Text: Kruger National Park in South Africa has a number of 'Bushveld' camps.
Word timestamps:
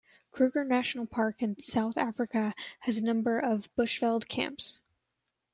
Kruger 0.31 0.63
National 0.65 1.05
Park 1.05 1.43
in 1.43 1.59
South 1.59 1.95
Africa 1.95 2.55
has 2.79 2.97
a 2.97 3.03
number 3.03 3.37
of 3.37 3.69
'Bushveld' 3.75 4.27
camps. 4.27 4.79